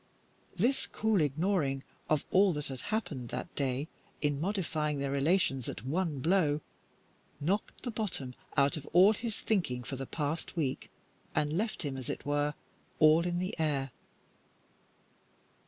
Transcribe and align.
This 0.55 0.87
cool 0.87 1.21
ignoring 1.21 1.83
of 2.09 2.25
all 2.31 2.53
that 2.53 2.69
had 2.69 2.81
happened 2.81 3.29
that 3.29 3.53
day 3.55 3.87
in 4.19 4.41
modifying 4.41 4.97
their 4.97 5.11
relations 5.11 5.69
at 5.69 5.85
one 5.85 6.21
blow 6.21 6.61
knocked 7.39 7.83
the 7.83 7.91
bottom 7.91 8.33
out 8.57 8.77
of 8.77 8.87
all 8.93 9.13
his 9.13 9.37
thinking 9.39 9.83
for 9.83 9.97
the 9.97 10.07
past 10.07 10.55
week, 10.55 10.89
and 11.35 11.53
left 11.55 11.83
him, 11.83 11.97
as 11.97 12.09
it 12.09 12.25
were, 12.25 12.55
all 12.97 13.27
in 13.27 13.37
the 13.37 13.53
air. 13.59 13.91